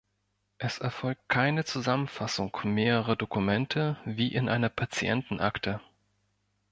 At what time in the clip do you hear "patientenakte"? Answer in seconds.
4.69-5.79